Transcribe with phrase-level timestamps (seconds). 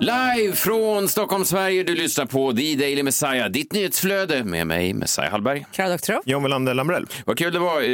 [0.00, 1.82] Live från Stockholm, Sverige.
[1.82, 5.66] Du lyssnar på The Daily Messiah, ditt nyhetsflöde med mig, Messiah Hallberg.
[5.72, 6.22] Klara Doktorow.
[6.24, 7.06] John Melander Lambrell.
[7.26, 7.88] Vad kul det var eh,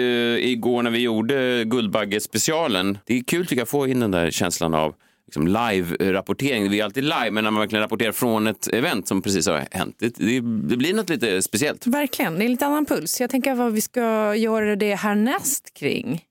[0.51, 2.99] igår när vi gjorde Guldbagge-specialen.
[3.07, 4.95] Det är kul tycker jag att få in den där känslan av
[5.27, 6.71] liksom, live-rapportering.
[6.71, 9.67] Vi är alltid live, men när man verkligen rapporterar från ett event som precis har
[9.71, 11.87] hänt, det, det, det blir något lite speciellt.
[11.87, 13.21] Verkligen, det är lite annan puls.
[13.21, 16.23] Jag tänker vad vi ska göra det härnäst kring.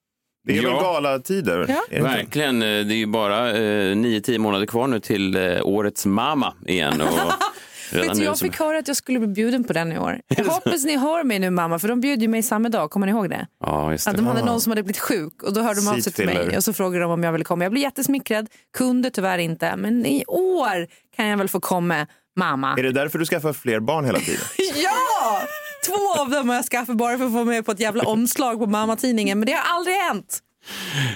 [0.45, 0.69] Det är Ja.
[0.73, 1.65] väl galatider?
[1.69, 1.75] Ja.
[1.75, 2.09] Är det inte?
[2.09, 2.61] Verkligen.
[2.61, 6.53] eh, Det är ju bara eh, nio, tio månader kvar nu till eh, årets mamma
[6.67, 7.01] igen.
[7.01, 7.07] Och
[7.91, 10.19] redan Vet du, jag fick höra att jag skulle bli bjuden på den i år.
[10.27, 12.91] Jag hoppas ni hör mig nu mamma, för de bjöd ju mig samma dag.
[12.91, 13.47] Kommer ni ihåg det?
[13.65, 14.21] Ja, just Att det.
[14.21, 16.57] de hade någon som hade blivit sjuk och då hörde de av sig till mig
[16.57, 17.65] och så frågade de om jag ville komma.
[17.65, 18.47] Jag blev jättesmickrad,
[18.77, 22.75] kunde tyvärr inte, men i år kan jag väl få komma mamma.
[22.77, 24.41] Är det därför du skaffar fler barn hela tiden?
[24.83, 25.41] Ja!
[25.85, 28.59] Två av dem har jag skaffat bara för att få med på ett jävla omslag
[28.59, 30.39] på mammatidningen, men det har aldrig hänt.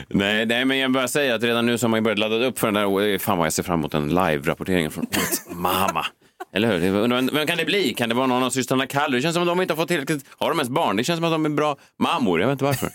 [0.09, 2.59] Nej, nej, men jag bara säga att redan nu så har man börjat ladda upp
[2.59, 3.17] för den där.
[3.17, 5.05] Fan vad jag ser fram emot den live-rapporteringen från
[5.51, 6.05] mamma.
[6.53, 7.07] Eller hur?
[7.07, 7.93] Det- Vem, kan det bli?
[7.93, 9.15] Kan det vara någon av systrarna Kallur?
[9.17, 10.25] Det känns som att de inte har fått tillräckligt...
[10.37, 10.95] Har de ens barn?
[10.97, 12.39] Det känns som att de är bra mammor.
[12.39, 12.89] Jag vet inte varför.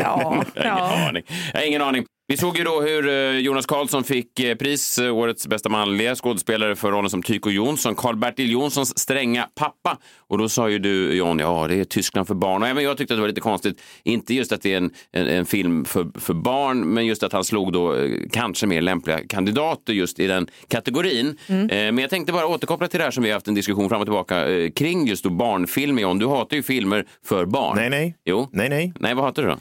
[0.00, 1.08] Ja, Jag har ingen ja.
[1.08, 1.24] aning.
[1.52, 2.04] Jag har ingen aning.
[2.26, 6.14] Vi såg ju då hur eh, Jonas Karlsson fick eh, pris, eh, årets bästa manliga
[6.14, 9.98] skådespelare för rollen som Tycho Jonsson, Karl-Bertil Jonssons stränga pappa.
[10.18, 12.62] Och då sa ju du, John, ja det är Tyskland för barn.
[12.62, 14.90] Och även jag tyckte att det var lite konstigt, inte just att det är en,
[15.12, 17.96] en, en film för, för barn, men just att han slog då
[18.32, 21.38] kanske mer lämpliga kandidater just i den kategorin.
[21.48, 23.88] Eh, men jag tänkte bara återkoppla till det här som vi har haft en diskussion
[23.88, 26.18] fram och tillbaka kring just då barnfilmer, John.
[26.18, 27.76] Du hatar ju filmer för barn.
[27.76, 28.16] Nej, nej.
[28.24, 28.48] Jo.
[28.52, 28.92] Nej, nej.
[29.00, 29.58] Nej, vad hatar du då?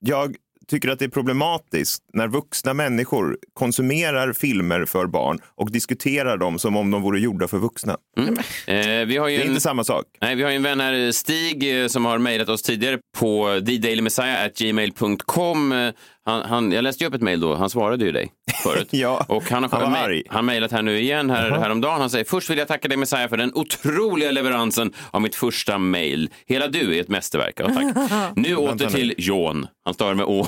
[0.00, 0.36] Jag
[0.70, 6.58] tycker att det är problematiskt när vuxna människor konsumerar filmer för barn och diskuterar dem
[6.58, 7.96] som om de vore gjorda för vuxna.
[8.16, 8.26] Eh,
[9.06, 9.48] vi har ju Det är en...
[9.48, 10.04] inte samma sak.
[10.20, 13.60] Nej, vi har ju en vän här, Stig, eh, som har mejlat oss tidigare på
[13.66, 15.72] thedailymessiah.gmail.com.
[16.26, 18.32] Han, han, jag läste ju upp ett mejl då, han svarade ju dig
[18.62, 18.88] förut.
[18.92, 20.22] Ja, och han har han var mej- arg.
[20.28, 22.00] Han mejlat här nu igen här, häromdagen.
[22.00, 25.78] Han säger först vill jag tacka dig Messiah för den otroliga leveransen av mitt första
[25.78, 26.30] mejl.
[26.46, 27.60] Hela du är ett mästerverk.
[27.60, 28.32] Ja, tack.
[28.36, 29.66] nu åter till John.
[29.84, 30.46] Han stavar med Å.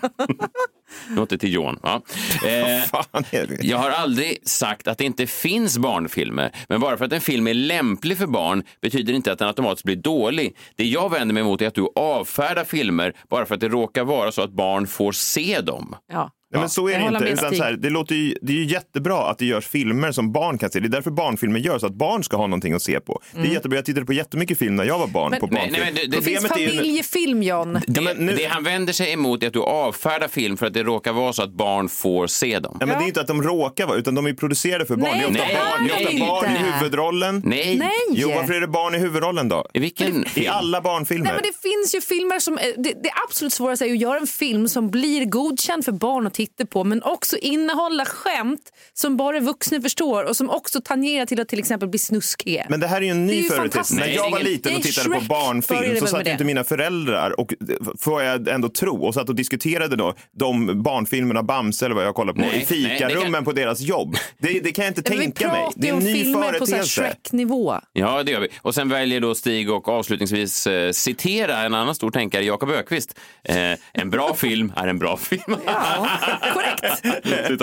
[1.18, 1.78] åter till John.
[1.82, 2.02] Ja.
[2.46, 3.58] Eh, Fan är det?
[3.66, 7.46] jag har aldrig sagt att det inte finns barnfilmer, men bara för att en film
[7.46, 10.56] är lämplig för barn betyder inte att den automatiskt blir dålig.
[10.76, 14.04] Det jag vänder mig emot är att du avfärdar filmer bara för att det råkar
[14.04, 15.94] vara så att barn får se dem.
[16.12, 16.30] Ja.
[16.52, 17.24] Nej, men så är det inte.
[17.24, 20.32] Utan så här, det, låter ju, det är ju jättebra att det görs filmer som
[20.32, 20.80] barn kan se.
[20.80, 23.20] Det är därför barnfilmer görs, så att barn ska ha någonting att se på.
[23.32, 23.78] Det är jättebra.
[23.78, 25.72] Jag tittade på jättemycket film när jag var barn Men- på Nej, barnfilm.
[25.84, 27.80] nej, men det- det Det finns familjefilm, John.
[27.86, 30.74] Det, men nu- det han vänder sig emot är att du avfärdar film för att
[30.74, 32.76] det råkar vara så att barn får se dem.
[32.80, 35.10] Ja, men Det är inte att de råkar vara, utan de är producerade för barn.
[35.12, 37.42] Nej, det är ofta det barn, det är är ofta det barn i huvudrollen.
[37.44, 37.76] Nej.
[37.78, 37.90] Nej.
[38.10, 39.66] Jo, varför är det barn i huvudrollen då?
[39.74, 41.24] I vilken I alla barnfilmer.
[41.24, 42.56] Nej, men det finns ju filmer som...
[42.76, 46.34] Det, det absolut svåraste är att göra en film som blir godkänd för barn att
[46.40, 51.40] titta på men också innehålla skämt som bara vuxna förstår och som också tangerar till
[51.40, 52.66] att till exempel bli snuskiga.
[52.68, 53.94] Men det här är ju en Det är ny företeelse.
[53.94, 56.06] När jag det är var liten och Det är tittade på Shrek, började barnfilm så
[56.06, 56.30] satt det.
[56.30, 57.54] inte mina föräldrar och
[57.98, 62.14] får jag ändå tro och satt och diskuterade då de barnfilmerna Bamse eller vad jag
[62.14, 64.16] kollar på Nej, i fikarummen kan- på deras jobb.
[64.38, 65.68] Det, det kan jag inte tänka mig.
[65.76, 67.00] Det är en ny filmer på så här företeelse.
[67.02, 67.74] Shrek-nivå.
[67.92, 68.48] Ja, det gör vi.
[68.62, 73.18] Och sen väljer då Stig och avslutningsvis eh, citera en annan stor tänkare, Jakob Ökvist.
[73.44, 73.56] Eh,
[73.92, 75.56] en bra film är en bra film.
[75.66, 76.08] Ja,
[76.54, 77.62] korrekt.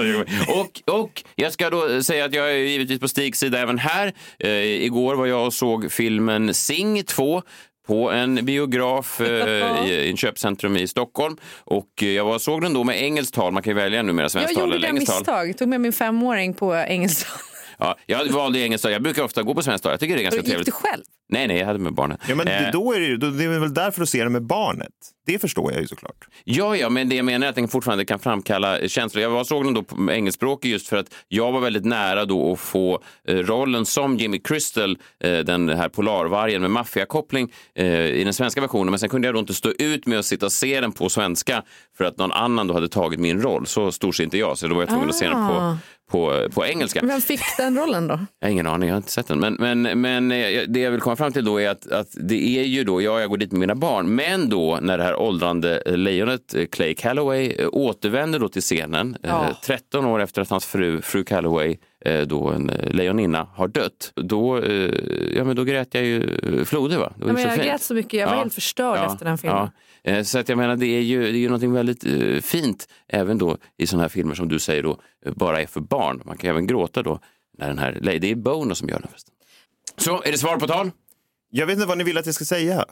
[0.50, 4.13] Och, och jag ska då säga att jag är givetvis på Stigs sida även här.
[4.39, 7.41] Eh, igår var jag och såg filmen Sing 2
[7.88, 11.38] på en biograf eh, i i ett köpcentrum i Stockholm.
[11.63, 13.53] Och eh, jag var, såg den då med engelskt tal.
[13.53, 15.45] Man kan ju välja numera Jag svenskt tal gjorde eller det engelskt tal.
[15.47, 15.57] misstag.
[15.57, 17.29] Tog med min femåring på engelska.
[17.80, 18.92] Ja, jag valde engelskt tal.
[18.92, 19.92] Jag brukar ofta gå på svenskt tal.
[19.94, 20.74] Jag tycker det är ganska Gick du trevligt.
[20.74, 21.04] själv?
[21.30, 22.18] Nej, nej, jag hade med barnen.
[22.30, 24.30] Ja, men Eh, då är det, ju- då, det är väl därför att se det
[24.30, 24.90] med barnet.
[25.26, 26.28] Det förstår jag ju såklart.
[26.44, 29.22] Ja, ja, men det jag menar är att den fortfarande kan framkalla känslor.
[29.24, 32.53] Jag var- såg den då på engelskspråkig just för att jag var väldigt nära då
[32.53, 37.52] att få eh, rollen som Jimmy Crystal, eh, den här polarvargen med maffiakoppling
[38.14, 38.90] i den svenska versionen.
[38.90, 41.09] Men sen kunde jag då inte stå ut med att sitta och se den på
[41.09, 41.64] svenska
[41.97, 43.68] för att någon annan då hade tagit min roll.
[43.68, 45.78] Så stor ser inte jag, så då var jag tvungen att se den på,
[46.12, 47.00] på, på engelska.
[47.04, 48.20] Vem fick den rollen då?
[48.40, 49.40] Jag har ingen aning, jag har inte sett den.
[49.40, 52.59] Men, men, men eh, det jag vill komma fram till då är att, att det
[52.59, 55.16] är ju då, ja, jag går dit med mina barn, men då när det här
[55.16, 59.56] åldrande lejonet eh, Clay Calloway eh, återvänder då till scenen, eh, Ja.
[59.66, 64.58] 13 år efter att hans fru, fru Calloway eh, då en lejoninna har dött, då,
[64.58, 64.94] eh,
[65.36, 66.98] ja, men då grät jag ju floder.
[66.98, 67.14] Va?
[67.18, 67.66] Det var Ja, men jag fint.
[67.68, 68.40] grät så mycket, jag var Ja.
[68.40, 69.70] helt förstörd efter den filmen.
[70.08, 72.88] Eh, så att jag menar, det är ju, det är ju något väldigt eh, fint
[73.08, 76.22] även då i sådana här filmer som du säger då eh, bara är för barn.
[76.26, 77.20] Man kan även gråta då
[77.58, 79.28] när den här, Lady Bono som gör den Först.
[79.98, 80.92] Så, är det svar på tal?
[81.50, 82.86] Jag vet inte vad ni vill att jag ska säga.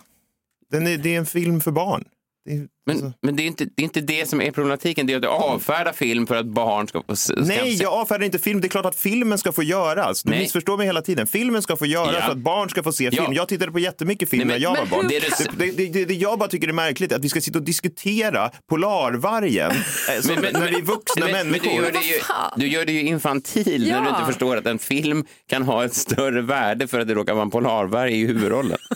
[0.72, 2.06] Den är, det är en film för barn.
[2.46, 5.08] Det är, Men, alltså- men det, är inte, det är inte det som är problematiken,
[5.08, 7.16] det är att du avfärdar film för att barn ska få...
[7.16, 8.62] Ska Nej, jag avfärdar inte film.
[8.62, 10.24] Det är klart att filmen ska få göras.
[10.24, 10.40] Du Nej.
[10.40, 11.28] missförstår mig hela tiden.
[11.28, 12.22] Filmen ska få göras Ja.
[12.26, 13.24] för att barn ska få se film.
[13.28, 13.34] Ja.
[13.34, 15.08] Jag tittade på jättemycket film Nej, men- när jag men var barn.
[15.10, 15.22] Det är
[15.58, 17.66] det- Det, det, det, jag bara tycker är märkligt är att vi ska sitta och
[17.66, 19.76] diskutera polarvargen eh,
[20.22, 21.70] som, när vi är vuxna men, men människor.
[21.70, 22.20] du, gör det ju,
[22.58, 24.10] du gör det ju infantil när du Ja.
[24.10, 27.44] inte förstår att en film kan ha ett större värde för att det råkar vara
[27.44, 28.78] en polarvarg i huvudrollen.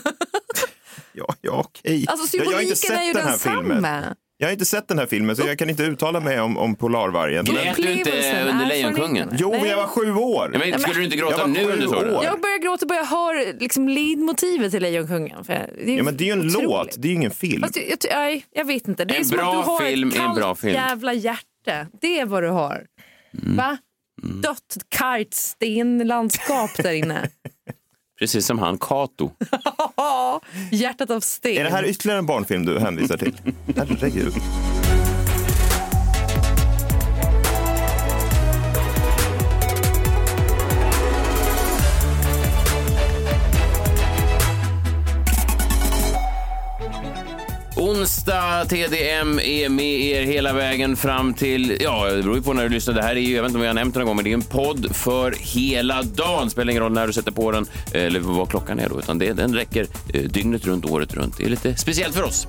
[1.28, 2.04] Ja, ja okej.
[2.08, 3.82] Alltså jag, jag har inte symboliken är ju sett den här filmen.
[3.82, 4.16] densamma.
[4.36, 6.74] Jag har inte sett den här filmen så jag kan inte uttala mig om, om
[6.74, 7.44] polarvargen.
[7.48, 9.28] Men, Grät du inte under Lejonkungen?
[9.38, 9.66] jo, Nej.
[9.70, 10.50] jag var sju år.
[10.52, 11.96] Ja, men, skulle du inte gråta nu sju under så?
[11.96, 12.24] år.
[12.24, 15.44] Jag börjar gråta bara jag hör liksom leadmotivet till Lejonkungen.
[15.44, 16.62] för Det är, Ja, men det är ju en otroligt.
[16.70, 17.62] låt, det är ju ingen film.
[17.62, 19.04] Fast jag, jag, jag vet inte.
[19.04, 20.74] Det är En som bra att du har film ett är en kallt bra film.
[20.74, 21.86] jävla hjärta.
[22.00, 22.82] Det är vad du har.
[23.42, 23.56] Mm.
[23.56, 23.78] Va?
[24.22, 27.28] Dött kargt stenlandskap där inne.
[28.20, 29.30] Precis som han Kato.
[30.70, 31.56] Hjärtat av sten.
[31.56, 33.36] Är det här ytterligare en barnfilm du hänvisar till?
[33.76, 34.32] Herregud.
[48.00, 52.62] Onsdag TDM är med er hela vägen fram till, ja det beror ju på när
[52.62, 52.94] du lyssnar.
[52.94, 54.24] Det här är ju, jag vet inte om jag har nämnt det någon gång, men
[54.24, 56.44] det är en podd för hela dagen.
[56.44, 58.98] Det spelar ingen roll när du sätter på den eh, eller vad klockan är då,
[58.98, 61.36] utan det, den räcker eh, dygnet runt, året runt.
[61.36, 62.46] Det är lite speciellt för oss.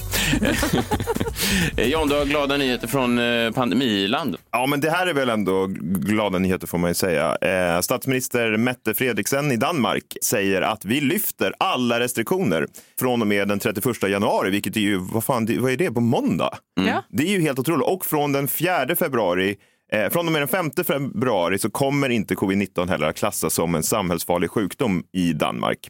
[1.78, 4.38] John, du har glada nyheter från eh, pandemiland.
[4.52, 7.38] Ja, men det här är väl ändå glada nyheter får man ju säga.
[7.42, 12.68] Eh, statsminister Mette Fredriksen i Danmark säger att vi lyfter alla restriktioner
[13.00, 15.92] från och med den 31 januari, vilket är ju, vad fan, det- vad är det,
[15.92, 16.58] på måndag?
[16.76, 17.04] Ja.
[17.10, 17.88] Det är ju helt otroligt.
[17.88, 19.56] Och från den 4 februari
[19.94, 23.76] Eh, från och med den 5 februari så kommer inte covid-19 heller att klassas som
[23.76, 25.90] en samhällsfarlig sjukdom i Danmark.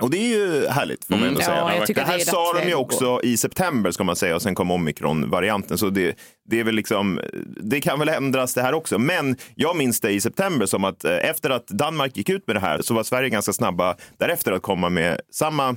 [0.00, 1.76] Och det är ju härligt får man ändå ja, säga.
[1.76, 4.42] jag tycker det här det sa de ju också i september ska man säga och
[4.42, 5.78] sen kom omikron-varianten.
[5.78, 6.16] Så det,
[6.48, 7.20] det är väl liksom,
[7.62, 8.98] det kan väl ändras det här också.
[8.98, 12.56] Men jag minns det i september som att eh, efter att Danmark gick ut med
[12.56, 15.76] det här så var Sverige ganska snabba därefter att komma med samma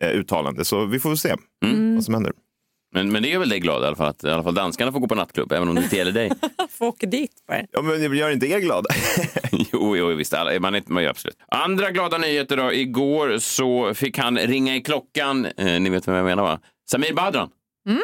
[0.00, 0.64] eh, uttalande.
[0.64, 1.34] Så vi får väl se
[1.94, 2.32] vad som händer.
[2.94, 4.92] Men, men det gör väl dig glad i alla fall, att i alla fall danskarna
[4.92, 6.30] får gå på nattklubb, även om det inte gäller dig.
[6.70, 7.62] Få åka dit bara.
[7.72, 8.88] Ja, men det gör inte er glada?
[9.72, 10.34] Jo, jo visst.
[10.34, 11.36] Alla, man, är, man gör absolut.
[11.48, 12.72] Andra glada nyheter då.
[12.72, 15.46] Igår så fick han ringa i klockan.
[15.46, 16.60] Eh, ni vet vem jag menar va?
[16.90, 17.48] Samir Badran.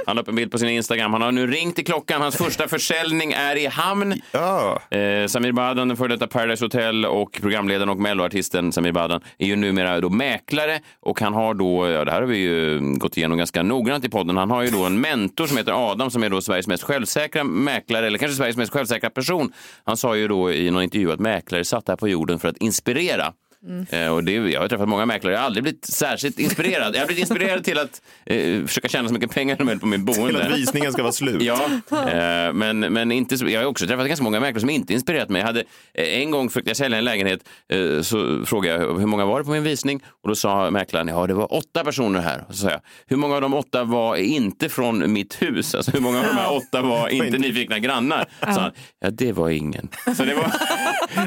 [0.06, 1.12] Han la upp en bild på sin Instagram.
[1.12, 2.22] Han har nu ringt i klockan.
[2.22, 4.14] Hans första försäljning är i hamn.
[4.32, 4.82] ja.
[4.90, 9.46] Eh, Samir Badran, den före detta Paradise Hotel och programledaren och melloartisten Samir Badran är
[9.46, 13.16] ju numera då mäklare och han har då, ja det här har vi ju gått
[13.16, 16.22] igenom ganska noggrant i podden, han har ju då en mentor som heter Adam som
[16.22, 19.52] är då Sveriges mest självsäkra mäklare, eller kanske Sveriges mest självsäkra person.
[19.84, 22.56] Han sa ju då i någon intervju att mäklare satt här på jorden för att
[22.56, 23.32] inspirera.
[23.90, 26.94] Eh, och det, jag har träffat många mäklare, jag har aldrig blivit särskilt inspirerad.
[26.94, 29.86] Jag har blivit inspirerad till att eh, försöka tjäna så mycket pengar som möjligt på
[29.86, 30.26] min boende.
[30.28, 31.42] Till att visningen ska vara slut.
[31.42, 34.92] Ja, eh, men, men inte så, jag har också träffat ganska många mäklare som inte
[34.92, 35.40] inspirerat mig.
[35.40, 35.60] Jag hade,
[35.94, 39.38] eh, en gång försökte jag sälja en lägenhet, eh, så frågade jag hur många var
[39.38, 42.44] det på min visning och då sa mäklaren, ja det var åtta personer här.
[42.48, 45.74] Och så sa jag, hur många av de åtta var inte från mitt hus?
[45.74, 48.26] Alltså hur många av de här åtta var inte nyfikna grannar?
[48.40, 49.88] Så han, ja det var ingen.
[50.16, 50.52] Så det var,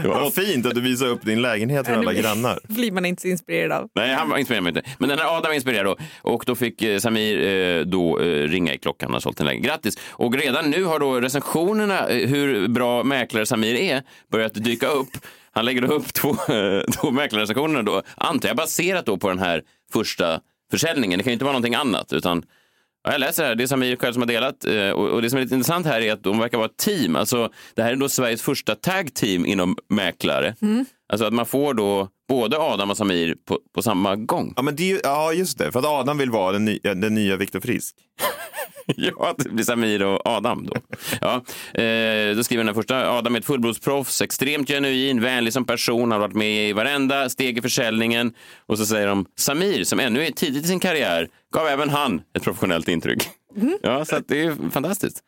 [0.01, 2.24] det var Vad fint att du visar upp din lägenhet för alla grannar.
[2.67, 3.89] blir man inte så inspirerad av.
[3.95, 4.89] Nej, han var inspirerad mig inte.
[4.97, 5.97] Men den här Adam inspirerade då.
[6.21, 9.71] Och då fick eh, Samir eh, då eh, ringa i klockan och sålt en lägenhet.
[9.71, 9.97] Grattis!
[10.09, 15.09] Och redan nu har då recensionerna, hur bra mäklare Samir är, börjat dyka upp.
[15.51, 16.35] Han lägger upp två,
[16.95, 19.61] två mäklarrecensioner då, antar jag baserat då på den här
[19.93, 20.39] första
[20.71, 21.17] försäljningen.
[21.17, 22.43] Det kan ju inte vara någonting annat, utan
[23.05, 24.63] Ja, jag läser här, det är Samir själv som har delat
[24.93, 27.15] och, och det som är lite intressant här är att de verkar vara ett team.
[27.15, 30.55] Alltså, det här är då Sveriges första tag team inom mäklare.
[31.09, 34.53] Alltså att man får då både Adam och Samir på, på samma gång.
[34.55, 35.71] Ja, men det är ju, ja, just det.
[35.71, 37.95] För att Adam vill vara den, nya, den nya Viktor Frisk.
[38.97, 40.75] Ja, att det blir Samir och Adam då.
[41.21, 41.33] Ja,
[41.81, 43.11] eh, då skriver den här första.
[43.11, 47.57] Adam är ett fullblodsproffs, extremt genuin, vänlig som person, har varit med i varenda steg
[47.57, 48.33] i försäljningen.
[48.65, 52.21] Och så säger de Samir, som ännu är tidigt i sin karriär, gav även han
[52.33, 53.29] ett professionellt intryck.
[53.81, 55.23] Ja, så att det är fantastiskt.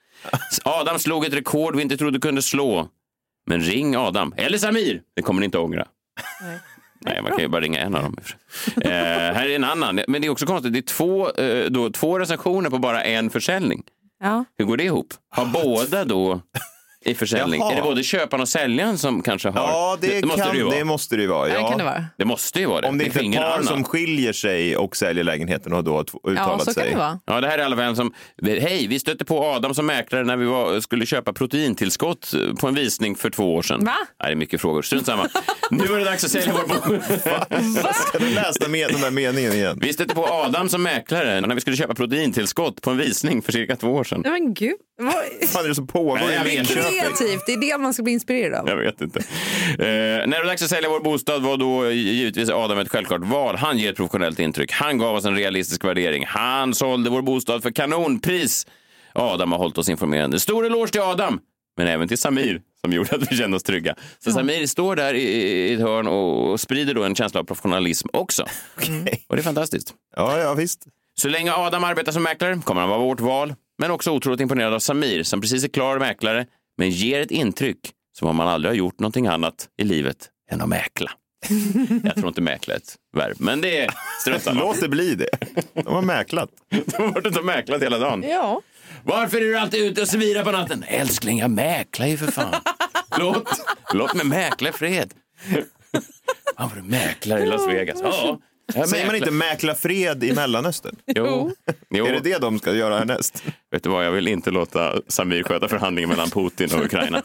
[0.63, 2.88] Adam slog ett rekord vi inte trodde kunde slå.
[3.50, 5.88] Men ring Adam, eller Samir, det kommer ni inte ångra.
[7.08, 8.16] Nej, man kan ju bara ringa en av dem.
[8.82, 10.00] Eh, här är en annan.
[10.08, 10.74] Men det är också konstigt.
[10.74, 13.84] Det är två, eh, då, två recensioner på bara en försäljning.
[14.24, 14.46] Ja.
[14.58, 15.14] Hur går det ihop?
[15.30, 16.42] Har båda då
[17.08, 17.60] i försäljning.
[17.60, 17.72] Jaha.
[17.72, 19.60] Är det både köparen och säljaren som kanske har...
[19.62, 20.76] Ja, det, måste kan, det ju vara.
[20.76, 21.50] det måste det ju vara.
[21.50, 21.56] Ja.
[21.56, 21.70] Ja.
[21.70, 22.06] kan det vara.
[22.18, 22.88] Det måste ju vara det.
[22.88, 23.64] Om det inte är finns ett ingen par annan.
[23.64, 26.84] som skiljer sig och säljer lägenheten och då har tv- Ja, uttalat så sig.
[26.84, 27.20] kan det vara.
[27.26, 28.14] Ja, det här är alla som...
[28.44, 32.76] Hej, vi stötte på Adam som mäklare när vi var, skulle köpa proteintillskott på en
[32.76, 33.86] visning för två år sedan.
[33.86, 33.94] Va?
[34.00, 34.82] Nej, det är mycket frågor.
[34.82, 35.28] Strunt samma.
[35.72, 37.94] nu är det dags att sälja vår bostad.
[38.08, 39.80] Ska du läsa med, den där meningen igen?
[39.82, 43.52] Vi stötte på Adam som mäklare när vi skulle köpa proteintillskott på en visning för
[43.52, 44.22] cirka två år sedan.
[44.26, 44.76] Men gud.
[44.98, 45.13] Vad...
[45.50, 46.68] fan är det som pågår Nej, jag i vet?
[46.68, 48.70] Kreativt, det är det man ska bli inspirerad av.
[48.70, 49.20] Jag vet inte.
[49.20, 49.25] Eh,
[49.80, 53.56] när det var dags att sälja vår bostad var då givetvis Adam ett självklart val.
[53.56, 54.72] Han ger ett professionellt intryck.
[54.72, 56.25] Han gav oss en realistisk värdering.
[56.27, 58.68] Han sålde vår bostad för kanonpris.
[59.13, 60.39] Adam har hållit oss informerade.
[60.39, 61.39] Stor eloge till Adam,
[61.77, 63.96] men även till Samir som gjorde att vi kände oss trygga.
[64.20, 68.08] Så Samir står där i, i ett hörn och, sprider då en känsla av professionalism
[68.13, 68.44] också.
[69.27, 69.94] Och det är fantastiskt.
[70.16, 70.88] Ja, ja, visst.
[71.16, 74.74] Så länge Adam arbetar som mäklare kommer han vara vårt val, men också otroligt imponerad
[74.74, 76.46] av Samir som precis är klar mäklare,
[76.77, 77.79] men ger ett intryck
[78.17, 81.12] som om man aldrig har gjort någonting annat i livet än att mäkla.
[82.03, 83.93] Jag tror inte mäkla är ett verb, men det är.
[84.53, 85.29] Låt det bli det.
[85.74, 86.50] De har mäklat.
[86.69, 88.24] De har varit ute och mäklat hela dagen.
[88.24, 88.62] Ja.
[89.03, 90.84] Varför är du alltid ute och svirar på natten?
[90.88, 92.62] Älskling, jag mäklar ju för fan.
[93.19, 93.62] Låt,
[93.93, 95.13] låt mig mäkla i fred.
[96.55, 98.00] Han var mäklare i Las Vegas.
[98.03, 98.39] Ja,
[98.74, 100.96] Säger man inte mäkla fred i Mellanöstern?
[101.16, 101.52] Jo.
[101.90, 102.06] jo.
[102.06, 103.44] Är det det de ska göra härnäst?
[103.72, 107.22] Vet du vad, jag vill inte låta Samir sköta förhandlingen mellan Putin och Ukraina.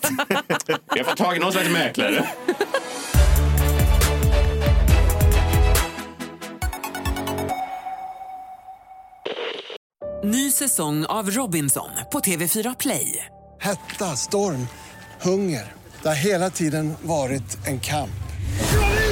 [0.96, 2.26] Jag får tag i någon slags mäklare.
[10.24, 13.26] Ny säsong av Robinson på TV4 Play.
[13.60, 14.68] Hetta, storm,
[15.22, 15.72] hunger.
[16.02, 18.10] Det har hela tiden varit en kamp.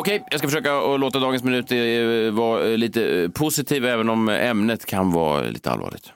[0.00, 4.08] Okej, jag ska försöka att låta dagens minut eh, vara eh, lite eh, positiv även
[4.08, 6.12] om ämnet kan vara lite allvarligt.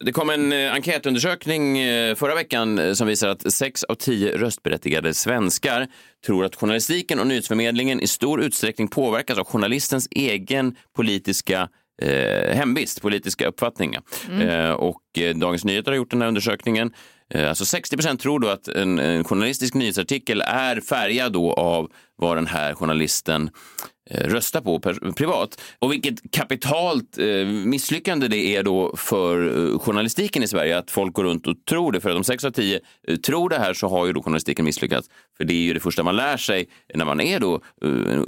[0.00, 1.76] Det kom en enkätundersökning
[2.16, 5.88] förra veckan som visar att sex av tio röstberättigade svenskar
[6.26, 11.68] tror att journalistiken och nyhetsförmedlingen i stor utsträckning påverkas av journalistens egen politiska
[12.00, 14.02] eh, hemvist, politiska uppfattningar.
[14.40, 16.92] Eh, och eh, Dagens Nyheter har gjort den här undersökningen.
[17.34, 21.90] Eh, alltså 60 procent tror då att en, en journalistisk nyhetsartikel är färgad då av
[22.20, 23.50] vad den här journalisten
[24.10, 24.80] eh, rösta på
[25.16, 25.60] privat.
[25.78, 31.14] Och vilket kapitalt eh, misslyckande det är då för eh, journalistiken i Sverige att folk
[31.14, 32.00] går runt och tror det.
[32.00, 32.80] För att om sex av tio
[33.26, 35.08] tror det här så har ju då journalistiken misslyckats.
[35.36, 37.60] För det är ju det första man lär sig när man är då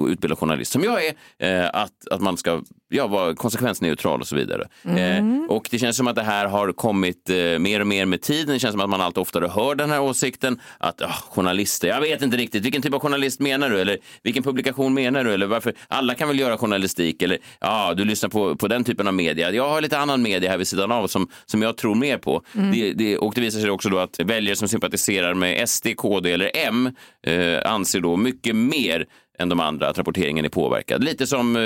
[0.09, 1.01] utbildad journalist, som jag
[1.39, 4.69] är, att, att man ska ja, vara konsekvensneutral och så vidare.
[4.85, 8.55] Eh, och det känns som att det här har kommit mer och mer med tiden.
[8.55, 12.01] Det känns som att man allt oftare hör den här åsikten att ah, journalister, jag
[12.01, 13.82] vet inte riktigt, vilken typ av journalist menar du?
[13.83, 15.33] Eller vilken publikation menar du?
[15.33, 15.75] Eller varför?
[15.89, 17.23] Alla kan väl göra journalistik?
[17.23, 19.51] Eller ja, du lyssnar på, på den typen av media.
[19.51, 22.43] Jag har lite annan media här vid sidan av som, som jag tror mer på.
[22.53, 26.33] Det, det, och det visar sig också då att väljare som sympatiserar med SD, KD
[26.33, 26.91] eller M
[27.27, 29.07] eh, anser då mycket mer
[29.39, 31.05] än de andra att rapporteringen är påverkad.
[31.05, 31.62] Lite som eh,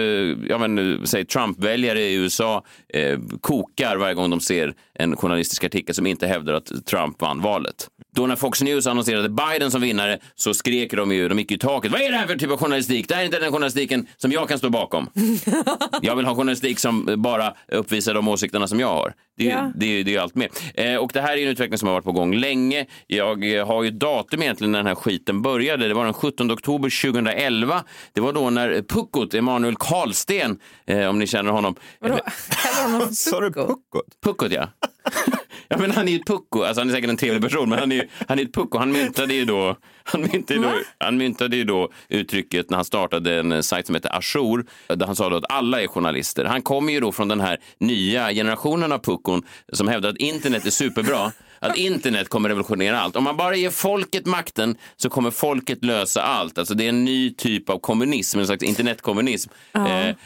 [0.51, 5.65] ja, men, eh, säg Trump-väljare i USA eh, kokar varje gång de ser en journalistisk
[5.65, 7.89] artikel som inte hävdar att Trump vann valet.
[8.17, 11.57] Då när Fox News annonserade Biden som vinnare så skrek de ju, de gick ju
[11.57, 11.93] i taket.
[11.93, 13.09] Vad är det här för typ av journalistik?
[13.09, 15.11] Det här är inte den journalistiken som jag kan stå bakom.
[16.03, 19.15] jag vill ha journalistik som bara uppvisar de åsikterna som jag har.
[19.39, 19.73] Det är, Ja.
[19.75, 20.49] det är, det är ju allt mer.
[20.75, 22.87] Eh, och det här är en utveckling som har varit på gång länge.
[23.07, 25.89] Jag eh, har ju datum egentligen när den här skiten började.
[25.89, 27.85] Det var den 17 oktober 2011.
[28.13, 31.75] Det var då när Puckot, Emanuel Karlsten, eh, om ni känner honom.
[32.01, 32.15] Vadå?
[32.51, 33.67] Kallar honom Sa du pucko?
[33.67, 34.07] puckot?
[34.25, 34.69] Puckot ja.
[35.69, 37.79] ja men han är ju ett pucko, alltså han är säkert en trevlig person men
[37.79, 38.79] han är ju han är ett pucko.
[38.79, 43.35] Han myntade ju då, han myntade då, han myntade ju då uttrycket när han startade
[43.35, 46.45] en sajt som heter Ajour där han sa då att alla är journalister.
[46.45, 50.67] Han kommer ju då från den här nya generationen av puckon som hävdar att internet
[50.67, 51.33] är superbra.
[51.59, 53.17] Att internet kommer revolutionera allt.
[53.17, 56.59] Om man bara ger folket makten så kommer folket lösa allt.
[56.59, 59.51] Alltså det är en ny typ av kommunism, en slags internetkommunism.
[59.75, 59.83] Eh,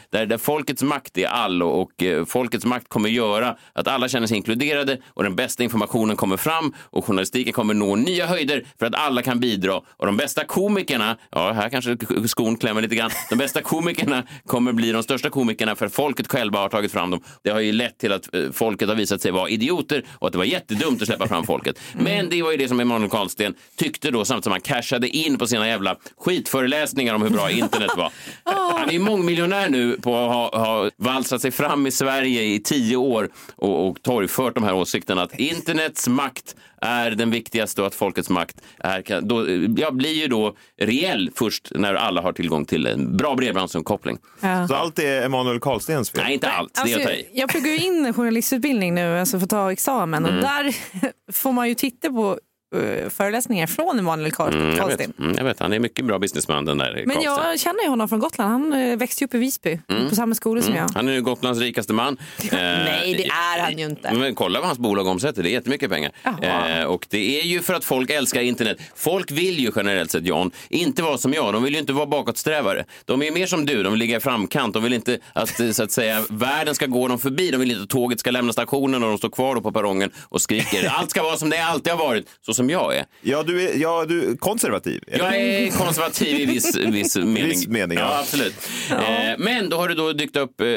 [0.09, 4.27] där, där folkets makt är allo och eh, folkets makt kommer göra att alla känner
[4.27, 8.85] sig inkluderade och den bästa informationen kommer fram och journalistiken kommer nå nya höjder för
[8.85, 9.75] att alla kan bidra.
[9.75, 11.97] Och de bästa komikerna, ja här kanske
[12.27, 16.59] skon klämmer lite grann, de bästa komikerna kommer bli de största komikerna för folket själva
[16.59, 17.23] har tagit fram dem.
[17.43, 20.31] Det har ju lett till att eh, folket har visat sig vara idioter och att
[20.31, 21.79] det var jättedumt att släppa fram folket.
[21.93, 25.37] Men det var ju det som Emanuel Karlsten tyckte då samtidigt som han cashade in
[25.37, 28.11] på sina jävla skitföreläsningar om hur bra internet var.
[28.77, 32.95] Han är mångmiljonär nu på att ha, ha valsat sig fram i Sverige i tio
[32.95, 37.95] år och, och torgfört de här åsikterna att internets makt är den viktigaste och att
[37.95, 39.45] folkets makt är, då,
[39.81, 44.17] ja, blir ju då reell först när alla har tillgång till en bra bredbandsuppkoppling.
[44.39, 44.67] Ja.
[44.67, 46.23] Så allt är Emanuel Karlstens fel?
[46.23, 46.73] Nej, inte allt.
[46.73, 47.29] Det är Alltså, ta i.
[47.33, 50.25] jag pluggar ju in journalistutbildning nu, alltså för att ta examen.
[50.25, 50.35] Mm.
[50.37, 50.75] Och där
[51.31, 52.39] får man ju titta på
[52.75, 55.07] eh, föreläsningar från Emanuel Karl- Mm, jag, Karlsten.
[55.17, 55.19] vet.
[55.19, 57.49] Mm, jag vet, han är mycket bra businessman den där Men Karlsten.
[57.49, 58.51] jag känner ju honom från Gotland.
[58.51, 60.89] Han eh, växte upp i Visby på samma skola som jag.
[60.93, 62.17] Han är ju Gotlands rikaste man.
[62.51, 64.13] Eh, Nej, det är han ju inte.
[64.13, 66.11] Men kolla vad hans bolag omsätter, det är jättemycket pengar.
[66.41, 68.77] Eh, och det är ju för att folk älskar internet.
[68.95, 71.53] Folk vill ju generellt sett, Jan, inte vara som jag.
[71.53, 72.85] De vill ju inte vara bakåtsträvare.
[73.05, 74.73] De är ju mer som du, de vill ligga i framkant.
[74.73, 77.51] De vill inte att, så att säga, världen ska gå dem förbi.
[77.51, 80.41] De vill inte att tåget ska lämna stationen och de står kvar på perrongen och
[80.41, 80.87] skriker.
[80.99, 83.05] Allt ska vara som det alltid har varit, så som jag är.
[83.21, 85.03] Ja, du är, ja, du är konservativ.
[85.07, 85.37] är Jag det?
[85.37, 87.47] är konservativ i viss, viss mening.
[87.47, 88.03] Viss mening, ja.
[88.03, 88.19] ja.
[88.19, 88.55] absolut.
[88.91, 90.67] Eh, men då har det då dykt upp eh,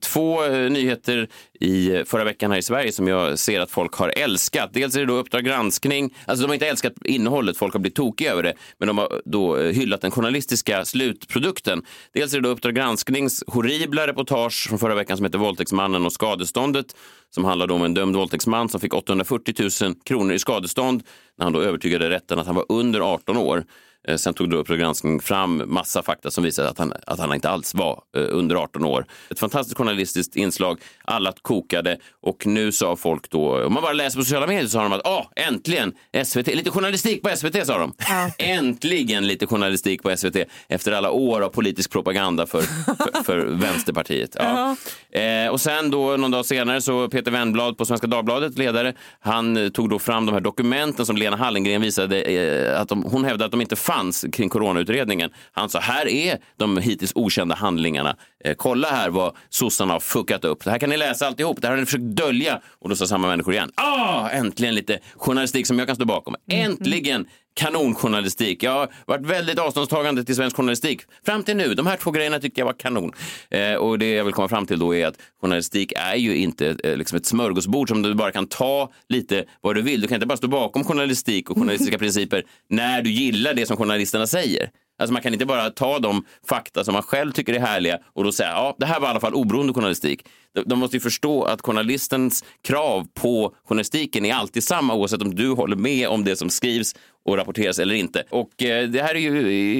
[0.00, 1.28] två eh, nyheter
[1.62, 4.70] i förra veckan här i Sverige som jag ser att folk har älskat.
[4.72, 6.14] Dels är det då Uppdrag granskning.
[6.26, 8.54] Alltså de har inte älskat innehållet, folk har blivit tokiga över det.
[8.78, 11.82] Men de har då eh, hyllat den journalistiska slutprodukten.
[12.12, 16.12] Dels är det då Uppdrag gransknings horribla reportage från förra veckan som heter Våldtäktsmannen och
[16.12, 16.86] skadeståndet.
[17.30, 21.02] Som handlar om en dömd våldtäktsman som fick 840 000 kronor i skadestånd
[21.38, 23.64] när han då övertygade rätten att han var under 18 år.
[24.08, 27.34] Eh, Sen tog då Uppdrag granskning fram massa fakta som visade att han, att han
[27.34, 29.06] inte alls var eh, under 18 år.
[29.30, 30.80] Ett fantastiskt journalistiskt inslag.
[31.04, 34.70] Alla kokade och nu sa folk då, om man bara läser på sociala medier så
[34.70, 35.92] sa de att ah, äntligen
[36.24, 37.92] SVT, lite journalistik på SVT sa de.
[38.38, 40.36] Äntligen lite journalistik på SVT
[40.68, 44.36] efter alla år av politisk propaganda för, för, för Vänsterpartiet.
[44.38, 44.76] Ja.
[45.20, 49.56] Eh, och sen då någon dag senare så Peter Wennblad på Svenska Dagbladet, ledare, han
[49.56, 53.24] eh, tog då fram de här dokumenten som Lena Hallengren visade eh, att de, hon
[53.24, 55.30] hävdade att de inte fanns kring coronautredningen.
[55.52, 58.16] Han sa här är de hittills okända handlingarna.
[58.44, 60.64] Eh, kolla här vad sossarna har fuckat upp.
[60.64, 61.60] Det här kan ni läsa alltihop.
[61.60, 62.60] Det här har ni försökt dölja.
[62.78, 63.70] Och då sa samma människor igen.
[63.74, 66.34] Ah, äntligen lite journalistik som jag kan stå bakom.
[66.50, 68.62] Äntligen kanonjournalistik.
[68.62, 71.74] Jag har varit väldigt avståndstagande till svensk journalistik fram till nu.
[71.74, 73.12] De här två grejerna tyckte jag var kanon.
[73.50, 76.76] Eh, och det jag vill komma fram till då är att journalistik är ju inte
[76.84, 80.00] eh, liksom ett smörgåsbord som du bara kan ta lite vad du vill.
[80.00, 83.76] Du kan inte bara stå bakom journalistik och journalistiska principer när du gillar det som
[83.76, 84.70] journalisterna säger.
[85.02, 88.24] Alltså man kan inte bara ta de fakta som man själv tycker är härliga och
[88.24, 90.26] då säga ja, det här var i alla fall oberoende journalistik.
[90.66, 95.50] De, måste ju förstå att journalistens krav på journalistiken är alltid samma oavsett om du
[95.50, 98.24] håller med om det som skrivs och rapporteras eller inte.
[98.30, 99.38] Och eh, det här är ju,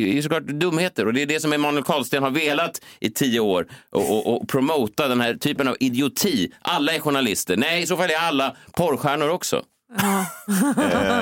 [0.09, 3.41] är ju såklart dumheter och det är det som Emanuel Karlsten har velat i tio
[3.41, 6.53] år och, och, och promota den här typen av idioti.
[6.61, 7.57] Alla är journalister.
[7.57, 9.63] Nej, i så fall är alla porrstjärnor också.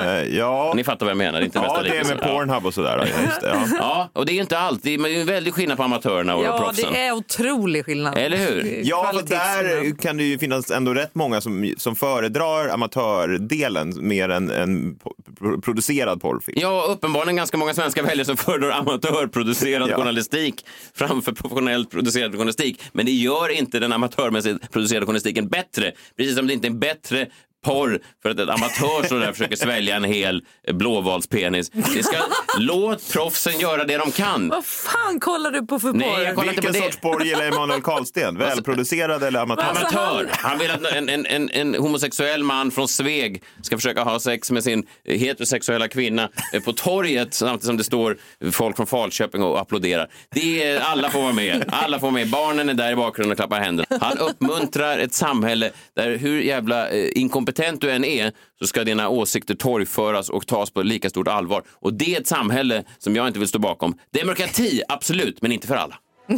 [0.05, 0.73] Eh, ja.
[0.75, 1.41] Ni fattar vad jag menar.
[1.41, 2.97] Inte ja, det är med Pornhub och sådär.
[2.97, 3.65] Ja, just det, ja.
[3.79, 4.83] Ja, och det är ju inte allt.
[4.83, 6.93] Det är men det är en väldig skillnad på amatörerna och Ja, proffsen.
[6.93, 8.17] det är otrolig skillnad.
[8.17, 8.81] Eller hur?
[8.83, 9.85] Ja, för Kvalitetsskillnad.
[9.85, 14.95] där kan det ju finnas ändå rätt många som, som föredrar amatördelen mer än, än
[15.39, 16.57] po- producerad porrfilm.
[16.61, 19.95] Ja, uppenbarligen ganska många svenska väljare som föredrar amatörproducerad Ja.
[19.97, 22.81] journalistik framför professionellt producerad journalistik.
[22.93, 25.91] Men det gör inte den amatörmässigt producerade journalistiken bättre.
[26.17, 27.27] Precis som det inte är bättre
[27.65, 30.43] porr för att en amatör står där och försöker svälja en hel
[30.73, 31.69] blåvalspenis.
[31.69, 32.17] Det ska,
[32.59, 34.49] låt proffsen göra det de kan.
[34.49, 36.21] Vad fan kollar du på för Nej, porr?
[36.21, 36.91] jag kollar inte Vilken på det.
[36.91, 38.37] sorts porr gillar Emanuel Karlsten?
[38.37, 39.69] Välproducerad eller amatör?
[39.69, 40.29] Amatör.
[40.31, 44.51] Han vill att en, en, en, en homosexuell man från Sveg ska försöka ha sex
[44.51, 46.29] med sin heterosexuella kvinna
[46.65, 48.17] på torget samtidigt som det står
[48.51, 50.07] folk från Falköping och applåderar.
[50.35, 51.65] Det är, alla får vara med.
[51.71, 52.29] Alla får vara med.
[52.29, 53.97] Barnen är där i bakgrunden och klappar händerna.
[54.01, 57.09] Han uppmuntrar ett samhälle där hur jävla eh,
[57.51, 61.63] inkompetent du än är så ska dina åsikter torgföras och tas på lika stort allvar.
[61.81, 63.97] Och det är ett samhälle som jag inte vill stå bakom.
[64.13, 65.95] Demokrati, absolut, men inte för alla.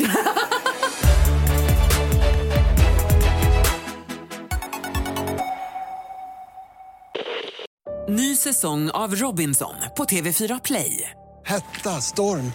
[8.10, 11.10] Ny säsong av Robinson på TV4 Play.
[11.46, 12.52] Hetta, storm,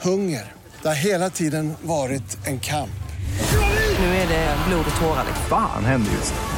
[0.00, 0.52] hunger.
[0.82, 2.90] Det har hela tiden varit en kamp.
[3.98, 5.24] Nu är det blod och tårar.
[5.48, 6.57] Fan händer just det.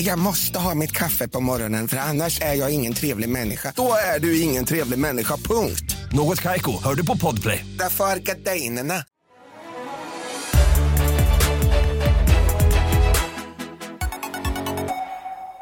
[0.00, 3.72] Jag måste ha mitt kaffe på morgonen för annars är jag ingen trevlig människa.
[3.76, 5.96] Då är du ingen trevlig människa, punkt.
[6.12, 7.64] Något Kaiko, hör du på Podplay.
[7.78, 8.94] Därför är gardinerna.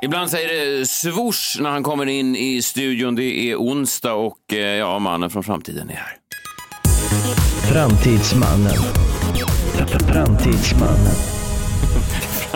[0.03, 3.15] Ibland säger det svors när han kommer in i studion.
[3.15, 6.17] Det är onsdag och eh, ja, mannen från framtiden är här.
[7.73, 8.77] Framtidsmannen.
[10.13, 11.36] Framtidsmannen.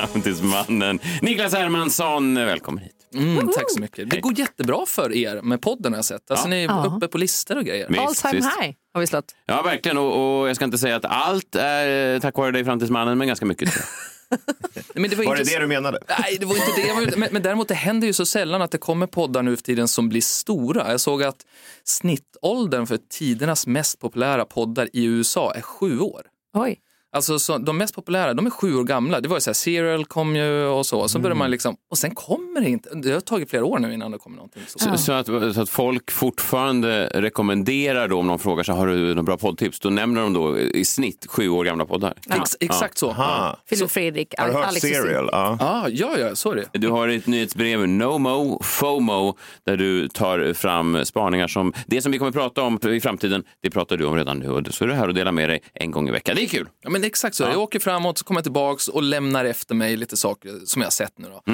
[0.12, 1.00] Framtidsmannen.
[1.22, 2.92] Niklas Hermansson, välkommen hit.
[3.14, 4.10] Mm, tack så mycket.
[4.10, 6.30] Det går jättebra för er med podden har jag sett.
[6.30, 6.50] Alltså, Ja.
[6.50, 6.94] Ni är Ja.
[6.96, 7.86] uppe på listor och grejer.
[7.88, 8.60] Visst, All time visst.
[8.60, 9.34] high har vi slått.
[9.46, 9.98] Ja, verkligen.
[9.98, 13.26] Och, och jag ska inte säga att allt är eh, tack vare dig, Framtidsmannen, men
[13.28, 13.72] ganska mycket.
[13.72, 13.88] tror jag.
[14.94, 15.98] Men det Var det inte- det du menade?
[16.20, 16.86] Nej, det var inte det.
[16.88, 19.42] jag var ute- Men, men däremot det händer ju så sällan att det kommer poddar
[19.42, 20.90] nu för tiden som blir stora.
[20.90, 21.36] Jag såg att
[21.84, 26.22] snittåldern för tidernas mest populära poddar i USA är sju år.
[26.54, 26.78] Oj.
[27.12, 29.20] Alltså så, de mest populära, de är sju år gamla.
[29.20, 31.08] Det var ju så här, Serial kom ju och så.
[31.08, 31.38] Så började Mm.
[31.38, 32.94] man liksom, och sen kommer det inte.
[32.94, 34.62] Det har tagit flera år nu innan det kommer någonting.
[34.66, 34.78] Så.
[34.78, 38.98] Så, så, att, så att folk fortfarande rekommenderar då om någon frågar så har du
[39.08, 42.14] några bra poddtips, då nämner de då i snitt sju år gamla poddar.
[42.40, 43.10] Ex, exakt så.
[43.10, 43.58] Aha.
[43.66, 44.90] Filip Fredrik, Har du hört Alex och.
[44.90, 45.28] Serial?
[45.32, 45.56] Ja.
[45.60, 46.78] Ah, ja, ja, så är det.
[46.78, 52.18] Du har ett nyhetsbrev, NoMo, FOMO, där du tar fram spaningar som det som vi
[52.18, 54.94] kommer prata om i framtiden, det pratar du om redan nu och så är du
[54.94, 56.36] här och delar med dig en gång i veckan.
[56.36, 56.68] Det är kul.
[56.82, 57.42] Ja, men exakt så.
[57.42, 60.86] Jag åker framåt, så kommer jag tillbaks och lämnar efter mig lite saker som jag
[60.86, 61.28] har sett nu.
[61.28, 61.52] Då.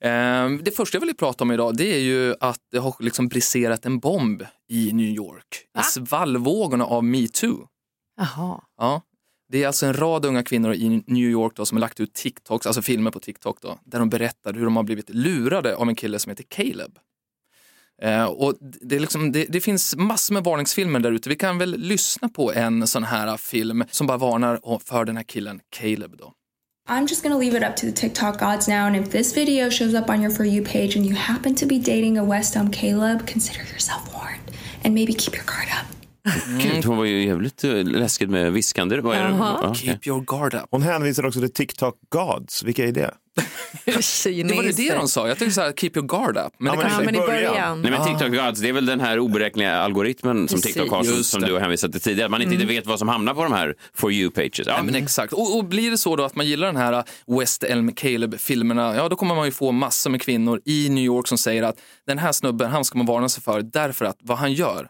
[0.00, 3.28] Ehm, det första jag vill prata om idag det är ju att det har liksom
[3.28, 5.66] briserat en bomb i New York.
[5.78, 7.68] I svallvågorna av metoo.
[8.16, 8.60] Jaha.
[8.76, 9.02] Ja.
[9.48, 12.14] Det är alltså en rad unga kvinnor i New York då, som har lagt ut
[12.14, 15.88] TikToks, alltså filmer på TikTok då, där de berättar hur de har blivit lurade av
[15.88, 16.98] en kille som heter Caleb.
[18.02, 21.28] Eh, och det, liksom, det, det finns massor med varningsfilmer där ute.
[21.28, 25.24] Vi kan väl lyssna på en sån här film som bara varnar för den här
[25.24, 26.16] killen Caleb.
[26.18, 26.32] Då.
[26.88, 29.70] I'm just gonna leave it up to the TikTok gods now, and if this video
[29.70, 32.56] shows up on your For You page and you happen to be dating a West
[32.56, 34.52] Elm Caleb, consider yourself warned
[34.84, 36.05] and maybe keep your guard up.
[36.62, 39.00] Gud, hon var ju jävligt eh, läskigt med viskande.
[39.00, 39.28] Vad är det?
[39.30, 39.58] Jaha.
[39.62, 39.86] Ja, okej.
[39.86, 40.62] Keep your guard up.
[40.70, 42.62] Hon hänvisar också till TikTok Gods.
[42.62, 43.14] Vilka är det?
[43.84, 43.92] Det
[44.56, 45.28] var det, det de sa.
[45.28, 46.52] Jag tänkte så här, keep your guard up.
[46.58, 47.02] Men Ja, det men kanske...
[47.02, 47.82] Ja, men i början.
[47.82, 50.74] Nej, men TikTok Gods, det är väl den här oberäkneliga algoritmen som Precis.
[50.74, 51.46] TikTok har som, Just som det.
[51.46, 52.24] du har hänvisat till tidigare.
[52.24, 54.66] Att man inte, inte vet vad som hamnar på de här For You-pages.
[54.66, 55.32] Ja, Ja, men exakt.
[55.32, 57.04] Och, och blir det så då att man gillar den här
[57.40, 61.28] West Elm Caleb-filmerna, ja då kommer man ju få massor med kvinnor i New York
[61.28, 64.38] som säger att den här snubben, han ska man varna sig för därför att vad
[64.38, 64.88] han gör.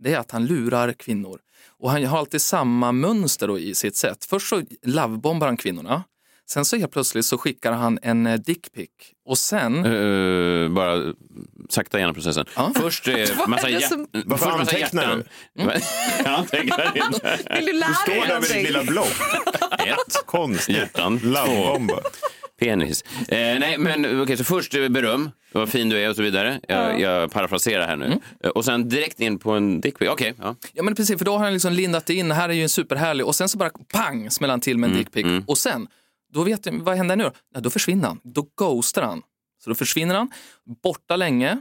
[0.00, 1.38] Det är att han lurar kvinnor.
[1.78, 4.24] Och han har alltid samma mönster då i sitt sätt.
[4.30, 6.04] Först så lovebombar han kvinnorna.
[6.50, 8.88] Sen så helt plötsligt så skickar han en eh, dickpic.
[9.26, 9.84] Och sen...
[9.84, 11.12] Eh, bara
[11.68, 12.46] sakta igenom processen.
[12.74, 13.14] Först eh,
[13.48, 15.24] massa, är det hjär- som- först Varför massa antecknar hjärtan.
[16.24, 17.38] Jag antecknar inte.
[17.56, 18.62] Vill du lära Du står dig där med ditt någonting?
[18.64, 19.12] lilla block.
[19.86, 20.26] Ett.
[20.26, 20.76] Konstigt.
[20.76, 21.18] Hjärtan.
[21.20, 21.26] Två.
[21.28, 22.00] Lovebomba.
[22.60, 23.02] Penis.
[23.28, 26.60] Eh, nej, men okej, så först beröm, vad fin du är och så vidare.
[26.68, 28.18] Jag, jag parafraserar här nu.
[28.44, 30.08] Eh, Och sen direkt in på en dickpic.
[30.08, 30.56] Okej, ja.
[30.72, 32.68] Ja men precis, för då har han liksom lindat det in, här är ju en
[32.68, 35.26] superhärlig och sen så bara pang smäller han till med en dickpic.
[35.46, 35.88] Och sen,
[36.32, 37.30] då vet du, vad händer nu?
[37.54, 39.22] Ja, då försvinner han, då ghostar han.
[39.64, 40.30] Så då försvinner han,
[40.82, 41.60] borta länge.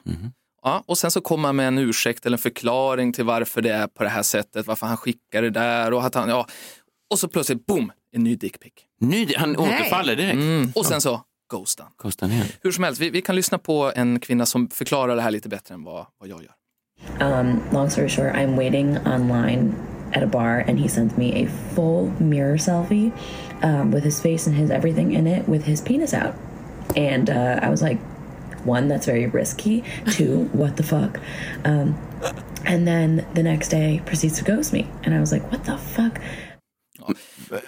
[0.64, 3.70] Ja, och sen så kommer han med en ursäkt eller en förklaring till varför det
[3.72, 6.48] är på det här sättet, varför han skickar det där och att han, ja.
[7.12, 8.74] Och så plötsligt, boom, en ny dickpic.
[9.02, 10.34] Ny, han återfaller direkt.
[10.36, 10.72] Mm.
[10.76, 11.94] Och sen så, ghostar han.
[11.98, 12.46] Kostar ner.
[12.62, 15.50] Hur som helst, vi, vi kan lyssna på en kvinna som förklarar det här lite
[15.50, 16.54] bättre än vad, vad jag gör.
[17.22, 19.76] Um, long story short, I'm waiting online
[20.14, 23.12] at a bar, and he sent me a full mirror selfie
[23.62, 26.36] um, with his face and his everything in it, with his penis out.
[26.96, 28.00] And uh, I was like,
[28.66, 29.84] one, that's very risky.
[30.12, 31.20] Two, what the fuck?
[31.66, 31.98] Um,
[32.66, 35.78] and then the next day proceeds to ghost me, and I was like, what the
[35.78, 36.20] fuck?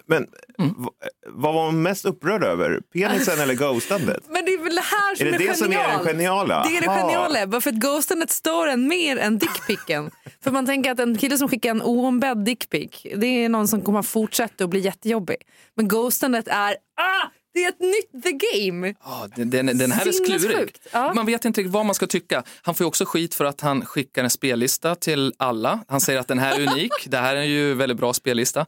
[0.06, 0.24] Men
[0.58, 2.82] v- vad var hon mest upprörd över?
[2.94, 4.24] Penisen eller ghostandet?
[4.30, 6.64] Men det är väl det här som Är är, det det som är det geniala?
[6.64, 7.00] Det är det Aha.
[7.02, 7.48] geniala.
[7.48, 10.12] Bara för att ghostandet står en mer än dickpicken.
[10.44, 13.82] för man tänker att en kille som skickar en oombedd dickpic, det är någon som
[13.82, 15.38] kommer fortsätta och bli jättejobbig.
[15.76, 18.94] Men ghostandet är, ah, det är ett nytt the game.
[19.04, 20.76] Ja, den, den, den här är klurig.
[20.92, 21.14] Ja.
[21.14, 22.44] Man vet inte vad man ska tycka.
[22.62, 25.80] Han får ju också skit för att han skickar en spellista till alla.
[25.88, 26.92] Han säger att den här är unik.
[27.06, 28.66] det här är ju en väldigt bra spellista.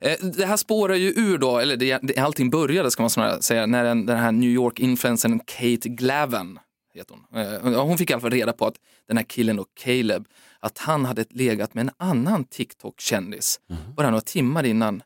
[0.00, 3.66] Eh, Det här spårar ju ur då, eller det, det, allting började ska man säga,
[3.66, 6.58] när den, den här New York-influencern Kate Glavin
[6.94, 7.74] heter hon.
[7.74, 8.74] Eh, Hon fick i alla fall reda på att
[9.08, 10.26] den här killen och Caleb,
[10.60, 13.60] att han hade legat med en annan TikTok-kändis
[13.96, 15.02] bara några timmar innan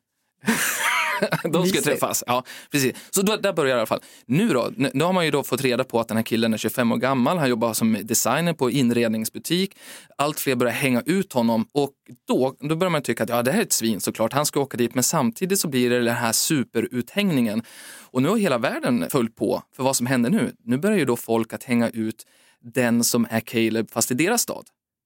[1.43, 1.85] de skulle Mysigt.
[1.85, 2.25] träffas.
[2.27, 2.97] Ja, precis.
[3.11, 4.01] Så då, där börjar det i alla fall.
[4.27, 6.59] Nu då, nu har man ju då fått reda på att den här killen är
[6.59, 7.39] 25 år gammal.
[7.39, 9.77] Han jobbar som designer på inredningsbutik.
[10.19, 11.91] Allt fler börjar hänga ut honom och
[12.29, 14.33] då, då börjar man tycka att ja, det här är ett svin såklart.
[14.33, 17.63] Han ska åka dit, men samtidigt så blir det den här superuthängningen.
[18.13, 20.53] Och nu har hela världen följt på för vad som händer nu.
[20.65, 22.27] Nu börjar ju då folk att hänga ut
[22.75, 24.65] den som är Caleb fast i deras stad.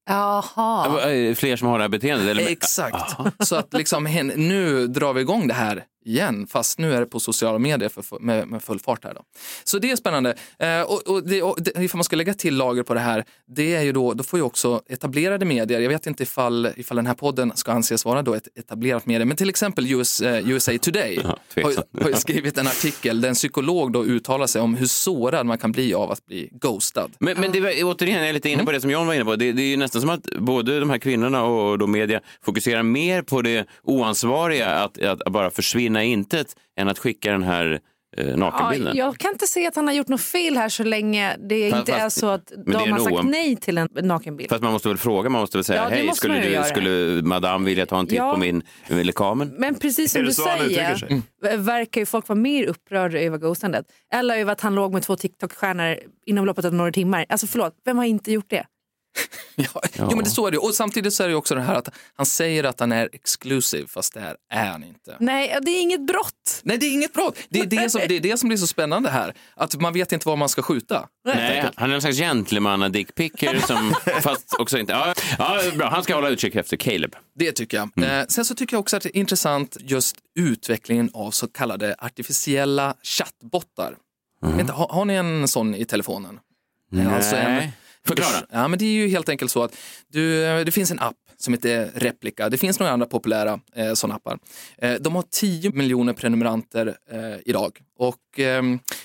[0.08, 1.10] Jaha.
[1.12, 2.28] Eh, Fler som har det här beteendet?
[2.28, 2.48] Eller?
[2.48, 3.16] Exakt.
[3.38, 4.04] Så att liksom,
[4.36, 8.20] nu drar vi igång det här igen, fast nu är det på sociala medier för,
[8.20, 9.04] med, med full fart.
[9.04, 9.22] Här då.
[9.64, 10.34] Så det är spännande.
[10.58, 13.24] Eh, och, och, det, och det, ifall man ska lägga till lager på det här,
[13.46, 16.96] det är ju då, då får ju också etablerade medier, jag vet inte ifall, ifall
[16.96, 20.48] den här podden ska anses vara då ett etablerat medie, men till exempel US, eh,
[20.50, 21.86] USA Today har, tveksamt.
[22.02, 25.58] har ju skrivit en artikel där en psykolog då uttalar sig om hur sårad man
[25.58, 27.12] kan bli av att bli ghostad.
[27.18, 29.24] Men, men det var, återigen, jag är lite inne på det som John var inne
[29.24, 29.36] på.
[29.36, 32.82] Det, det är ju nästan som att både de här kvinnorna och då media fokuserar
[32.82, 37.80] mer på det oansvariga, att, att bara försvinna i intet, än att skicka den här
[38.16, 38.96] eh, Ja, nakenbilden.
[38.96, 41.80] jag kan inte se att han har gjort något fel här så länge det Fast-
[41.80, 44.48] inte är fast- så att de är har sagt en- nej till en nakenbild.
[44.50, 46.64] Fast man måste väl fråga, man måste väl säga Ja, hej, skulle, du, göra.
[46.64, 48.32] skulle madame vilja ta en titt Ja.
[48.32, 49.54] på min eller kamen?
[49.58, 51.22] Men precis som Är du säger sig?
[51.58, 53.86] verkar ju folk vara mer upprörda över ghostandet.
[54.14, 57.26] Eller över att han låg med två TikTok-stjärnor inom loppet av några timmar.
[57.28, 58.64] Alltså förlåt, vem har inte gjort det?
[59.56, 60.58] Jo, men det så är det.
[60.58, 63.86] Och samtidigt så är det också det här att han säger att han är exclusive,
[63.88, 65.16] fast det här är han inte.
[65.20, 66.60] Nej, det är inget brott.
[66.62, 67.38] Nej, det är inget brott.
[67.48, 69.34] Det är det som, det är det som blir så spännande här.
[69.56, 71.08] Att man vet inte var man ska skjuta.
[71.24, 74.92] Nej, han är en slags gentlemanna-dickpicker som, fast också inte.
[74.92, 77.16] Ja, ja, bra, han ska hålla utkik efter Caleb.
[77.38, 78.04] Det tycker jag.
[78.20, 81.94] Eh, sen så tycker jag också att det är intressant just utvecklingen av så kallade
[81.98, 83.96] artificiella chattbottar.
[84.60, 86.40] Inte, har, har ni en sån i telefonen?
[87.14, 87.72] Alltså Nej.
[88.08, 88.46] Förklara.
[88.50, 89.76] Ja, men det är ju helt enkelt så att
[90.08, 92.48] du, eh, det finns en app som heter Replika.
[92.48, 94.38] Det finns några andra populära eh, sådana appar.
[94.78, 97.78] Eh, de har 10 miljoner prenumeranter eh, idag.
[97.98, 98.62] Och eh,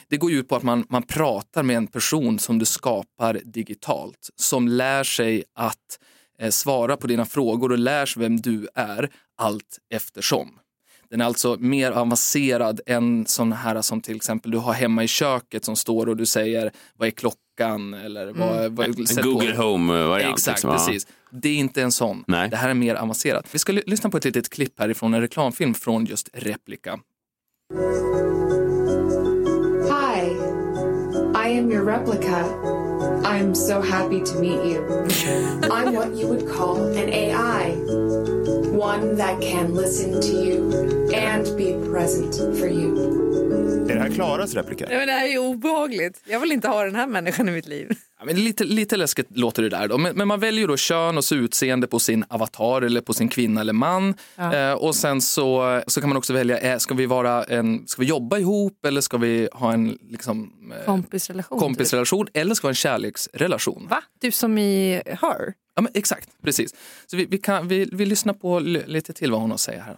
[0.08, 3.42] det går ju ut på att man, man pratar med en person som du skapar
[3.44, 4.30] digitalt.
[4.36, 6.00] Som lär sig att
[6.40, 10.50] eh, svara på dina frågor och lär sig vem du är allt eftersom.
[11.10, 15.08] Den är alltså mer avancerad än sån här som till exempel du har hemma i
[15.08, 17.38] köket som står och du säger vad är klockan
[17.94, 18.76] eller vad, Mm.
[18.76, 20.78] vad En sätt Google Home-variant, Exakt, liksom, ja.
[20.78, 21.08] precis.
[21.32, 22.24] Det är inte en sån.
[22.28, 23.46] Det här är mer avancerat.
[23.52, 27.00] Vi ska ly- lyssna på ett litet klipp härifrån en reklamfilm från just Replika.
[29.90, 30.22] Hi,
[31.36, 32.44] I am your replica.
[33.24, 34.82] I'm so happy to meet you.
[35.62, 37.76] I'm what you would call an AI.
[38.82, 40.72] One that can listen to you
[41.16, 43.20] and be present for you.
[43.90, 44.86] Är det här Klaras replika?
[44.90, 46.22] Nej, men det här är ju obehagligt.
[46.26, 47.92] Jag vill inte ha den här människan i mitt liv.
[48.20, 49.88] Ja, men lite, lite läskigt låter det där.
[49.88, 49.98] Då.
[49.98, 53.30] Men, men man väljer då kön och så utseende på sin avatar eller på sin
[53.30, 54.14] kvinna eller man.
[54.36, 54.56] Ja.
[54.56, 58.02] Eh, och sen så, så kan man också välja, eh, ska vi, vara en, ska
[58.02, 61.60] vi jobba ihop eller ska vi ha en liksom, eh, Kompisrelation.
[61.60, 63.88] kompisrelation eller ska vi ha en kärleksrelation?
[63.90, 64.04] Va?
[64.20, 65.54] Du som i Her?
[65.80, 66.72] Ja, men exakt, precis.
[67.08, 69.82] Så vi, vi, kan, vi, vi lyssnar på lite till vad hon har att säga
[69.82, 69.98] här.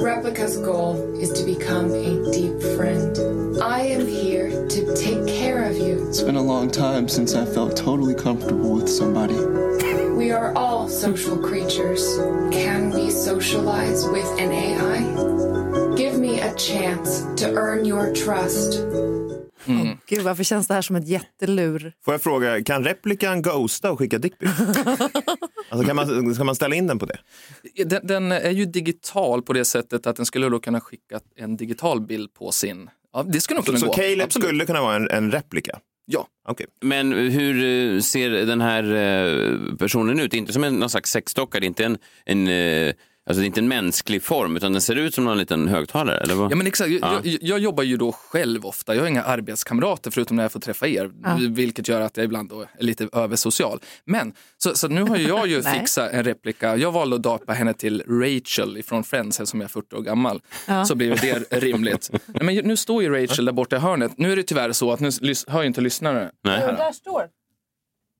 [0.00, 3.18] Replica's goal is to become a deep friend.
[3.56, 6.10] I am here to take care of you.
[6.10, 9.34] It's been a long time since I felt totally comfortable with somebody.
[10.16, 12.18] We are all social creatures.
[12.50, 15.96] Can we socialize with an AI?
[15.96, 18.80] Give me a chance to earn your trust.
[19.66, 19.98] Mm.
[20.06, 21.92] Gud, varför känns det här som ett jättelur?
[22.04, 24.52] Får jag fråga, kan replikan ghosta och skicka dickpics?
[25.70, 27.18] alltså kan man, ska man ställa in den på det?
[27.84, 31.56] Den, den är ju digital på det sättet att den skulle då kunna skicka en
[31.56, 32.90] digital bild på sin...
[33.12, 33.92] Ja, det skulle nog kunna Så gå.
[33.92, 34.46] Caleb Absolut.
[34.46, 35.78] skulle kunna vara en, en replika?
[36.06, 36.26] Ja.
[36.48, 36.66] Okay.
[36.80, 37.56] Men hur
[37.94, 40.34] eh, ser den här eh, personen ut?
[40.34, 42.94] Inte som en någon slags sexdocka, det är inte en, en, eh,
[43.26, 46.18] alltså det är inte en mänsklig form, utan den ser ut som någon liten högtalare,
[46.18, 46.52] eller vad?
[46.52, 46.90] Ja, men exakt.
[46.90, 47.20] Ja.
[47.24, 48.94] Jag, jag jobbar ju då själv ofta.
[48.94, 51.38] Jag har inga arbetskamrater förutom när jag får träffa er, Ja.
[51.50, 53.80] vilket gör att jag ibland då är lite översocial.
[54.04, 56.76] Men så, så nu har ju jag ju fixat en replika.
[56.76, 60.40] Jag valde att döpa henne till Rachel från Friends eftersom jag är 40 år gammal.
[60.68, 60.84] Ja.
[60.84, 62.10] Så blir det rimligt.
[62.26, 64.12] Nej, Men nu står ju Rachel där borta i hörnet.
[64.18, 65.10] Nu är det tyvärr så att nu
[65.48, 66.30] hör ju inte lyssnare.
[66.44, 66.58] Nej.
[66.58, 66.72] Här.
[66.76, 67.22] där står.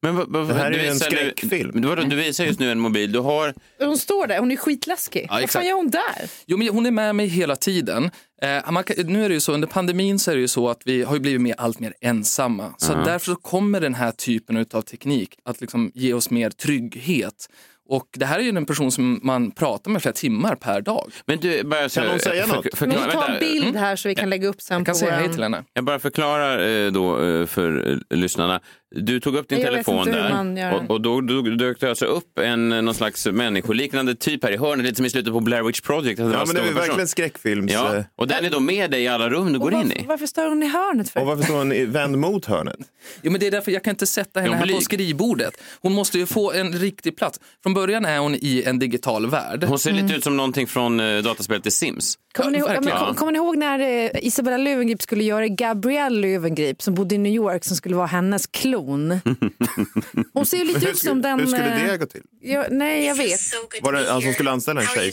[0.02, 1.70] Men vad, vad, Det här är ju en nu- skräckfilm.
[1.74, 3.54] Men vadå, du visar just nu en mobil, du har...
[3.78, 5.26] Hon står där, hon är skitläskig.
[5.30, 6.30] Ja, Vad fan gör hon där?
[6.46, 8.10] Jo, men hon är med mig hela tiden.
[8.42, 10.68] Eh, man kan, nu är det ju så, under pandemin så är det ju så
[10.68, 12.74] att vi har ju blivit mer, allt mer ensamma.
[12.78, 13.02] Så Ja.
[13.04, 17.48] därför så kommer den här typen av teknik att liksom ge oss mer trygghet.
[17.88, 21.10] Och det här är ju en person som man pratar med flera timmar per dag.
[21.26, 22.66] Men du, bara så, Kan hon säga för- något?
[22.66, 23.26] Vi tar vänta.
[23.32, 25.42] en bild här så vi kan lägga upp sen Jag kan på säga hej till
[25.42, 25.64] henne.
[25.74, 28.60] Jag bara förklarar eh, då eh, för eh, lyssnarna.
[28.94, 32.38] Du tog upp din Jag telefon där och, och då, då dök det alltså upp
[32.38, 35.81] en någon slags människoliknande typ här i hörnet, lite som i slutet på Blair Witch
[35.81, 36.20] Project.
[36.20, 36.74] var Ja, en men det är person.
[36.74, 37.72] verkligen skräckfilms...
[37.72, 39.88] Ja, eh, och den är då med dig i alla rum du går Och in
[39.88, 40.07] varför, i.
[40.07, 41.20] varför står hon i hörnet för?
[41.20, 42.76] Och varför står hon i- vänd mot hörnet?
[43.22, 45.55] Jo, men det är därför jag kan inte sätta henne här på skrivbordet.
[45.81, 47.40] Hon måste ju få en riktig plats.
[47.62, 49.64] Från början är hon i en digital värld.
[49.64, 52.18] Hon ser lite ut som någonting från eh, dataspelet The Sims.
[52.35, 55.48] Kommer ni, ihåg, ja, men, kom, kommer ni ihåg när eh, Isabella Löwengrip skulle göra
[55.48, 58.82] Gabrielle Löwengrip som bodde i New York som skulle vara hennes klon?
[60.35, 61.40] Hon ser ju lite ut som den...
[61.40, 62.23] hur skulle eh, det gå till?
[62.40, 63.40] Ja, nej, jag vet.
[63.83, 65.12] Var det han som skulle anställa en tjej?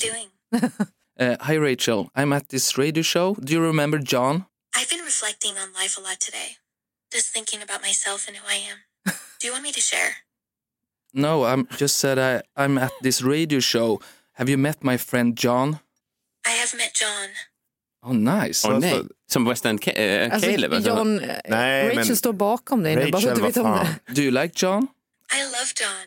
[1.19, 3.35] Eh, Hi Rachel, I'm at this radio show.
[3.41, 4.43] Do you remember John?
[4.77, 6.55] I've been reflecting on life a lot today.
[7.13, 8.77] Just thinking about myself and who I am.
[9.39, 10.11] Do you want me to share?
[11.13, 13.99] No, I'm just said I, I'm at this radio show.
[14.33, 15.79] Have you met my friend John?
[16.45, 17.29] I have met John.
[18.05, 18.67] Oh, nice.
[18.67, 20.73] Åh nej, som West End Ca- eh, Alltså, Caleb.
[20.73, 20.89] alltså.
[20.89, 23.71] John, eh, Nej, Rachel men- står bakom dig nu, bara så att du vet om
[24.05, 24.13] det.
[24.13, 24.83] Do you like John?
[25.33, 26.05] I love John.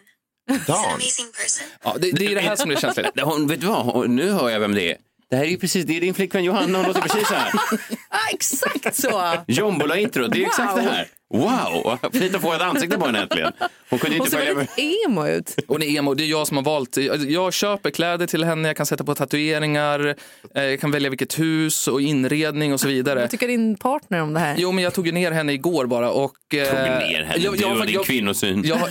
[0.50, 0.90] He's an Dan?
[0.92, 1.66] amazing person.
[1.85, 3.07] Ja, det, det är det här som är känsligt.
[3.14, 4.96] Det- Hon, vet du vad, nu hör jag vem det är.
[5.32, 7.50] Det här är ju precis, det är din flickvän Johanna, hon låter precis så här.
[8.08, 9.34] Ah, exakt så!
[9.46, 10.84] Jombola-intro, det är exakt Wow.
[10.84, 11.06] det här.
[11.34, 13.52] Wow, fint att få ett ansikte på henne äntligen.
[13.90, 14.66] Hon kunde inte följa med.
[15.06, 15.54] emo ut.
[15.68, 16.96] Hon är emo, det är jag som har valt.
[17.28, 20.14] Jag, köper kläder till henne, jag kan sätta på tatueringar,
[20.54, 23.20] eh, jag kan välja vilket hus och inredning och så vidare.
[23.20, 24.54] Vad tycker din partner om det här?
[24.58, 26.54] Jo, men jag tog ner henne igår bara och...
[26.54, 28.62] eh, Tog ner henne, jag- du jag- och din jag- kvinnosyn.
[28.64, 28.78] jag-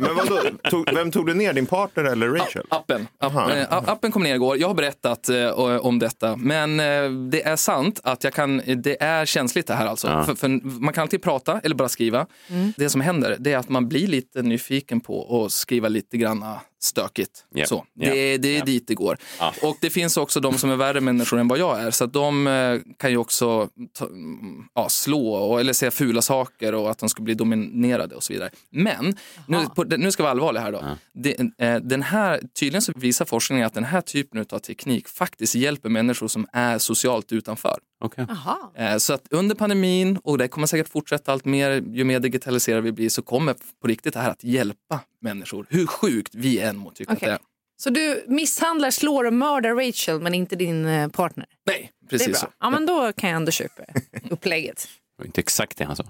[0.00, 1.52] Men vadå, tog, vem tog du ner?
[1.52, 2.66] Din partner eller Rachel?
[2.68, 3.08] Appen.
[3.18, 3.52] App, Aha.
[3.52, 4.58] eh, appen kom ner igår.
[4.58, 6.36] Jag har berättat eh, om detta.
[6.36, 10.08] Men eh, det är sant att jag kan, det är känsligt det här alltså.
[10.08, 10.24] Ja.
[10.24, 10.48] För, för
[10.80, 12.26] man kan alltid prata eller bara skriva.
[12.48, 12.72] Mm.
[12.76, 16.60] Det som händer det är att man blir lite nyfiken på att skriva lite granna
[16.80, 17.44] stökigt.
[17.54, 17.66] Ja.
[17.66, 17.86] Så.
[17.94, 18.10] Ja.
[18.14, 18.64] Det, det är Ja.
[18.64, 19.18] dit det går.
[19.38, 19.54] Ja.
[19.62, 21.90] Och det finns också de som är värre människor än vad jag är.
[21.90, 26.22] Så att de eh, kan ju också ta, mm, ja, slå och, eller säga fula
[26.22, 28.50] saker och att de ska bli dominerade och så vidare.
[28.70, 29.16] Men
[29.48, 30.96] nu, på, nu ska vi vara allvarliga här då.
[31.14, 35.54] Det, eh, den här, tydligen så visar forskningen att den här typen av teknik faktiskt
[35.54, 37.78] hjälper människor som är socialt utanför.
[38.16, 38.58] Jaha.
[38.74, 42.82] Eh, Så att under pandemin, och det kommer säkert fortsätta allt mer, ju mer digitaliserade
[42.82, 45.66] vi blir, så kommer på riktigt det här att hjälpa människor.
[45.70, 47.28] Hur sjukt vi än må tycka att Okej.
[47.28, 47.40] det är.
[47.82, 51.46] Så du misshandlar, slår och mördar Rachel men inte din eh, partner?
[51.66, 52.40] Nej, Det är precis bra.
[52.40, 52.46] så.
[52.60, 53.82] Ja, men då kan jag ändå köpa
[54.30, 54.88] upplägget.
[55.16, 56.04] Det var inte exakt det han sa.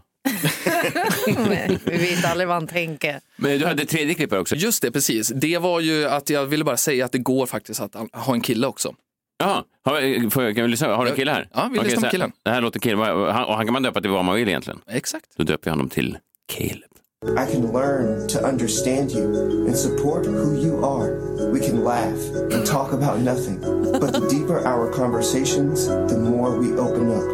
[1.26, 3.20] Men Vi vet aldrig vad han tänker.
[3.37, 4.55] Men du hade tredje klipp här också.
[4.57, 5.29] Just det, precis.
[5.35, 8.40] Det var ju att jag ville bara säga att det går faktiskt att ha en
[8.40, 8.94] kille också.
[9.40, 10.94] Ja, har, får jag, kan vi lyssna?
[10.96, 11.48] Har du en kille här?
[11.55, 12.33] Ja, vi lyssnar på så här- killen.
[12.42, 12.98] Det här låter killen.
[13.00, 14.81] Han- Och han kan man döpa till vad man vill egentligen.
[14.90, 15.26] Exakt.
[15.37, 16.18] Då döper jag honom till
[16.53, 16.83] Caleb.
[17.26, 21.11] I can learn to understand you and support who you are.
[21.53, 22.20] We can laugh
[22.55, 23.61] and talk about nothing.
[24.00, 27.26] But the deeper our conversations, the more we open up,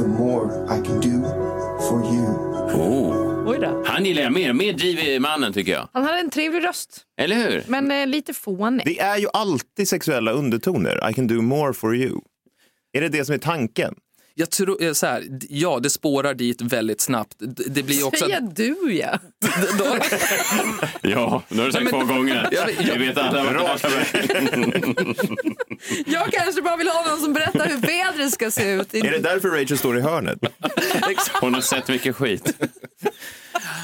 [0.00, 1.24] the more I can do
[1.80, 2.26] for you.
[2.74, 3.48] Oh.
[3.48, 3.82] Oj då.
[3.86, 4.52] Han gillar jag mer.
[4.52, 5.88] Mer driv i mannen tycker jag.
[5.92, 7.64] Han hade en trevlig röst, Eller hur?
[7.68, 8.86] men eh, lite fånig.
[8.86, 11.10] Det är ju alltid sexuella undertoner.
[11.10, 12.20] I can do more for you.
[12.92, 13.94] Är det det som är tanken?
[14.38, 17.34] Jag tror, eh, så här, ja, det spårar dit väldigt snabbt.
[17.66, 18.24] Det blir också...
[18.24, 19.18] Säga du ja.
[21.02, 22.48] Ja, nu har du sagt Nej, men- två gånger.
[22.52, 23.88] Jag vet- Vi vet alla vad det här ska
[26.06, 28.94] Jag kanske bara vill ha någon som berättar hur vädret ska se ut.
[28.94, 30.38] Är det därför Rachel står i hörnet?
[31.40, 32.54] Hon har sett mycket skit.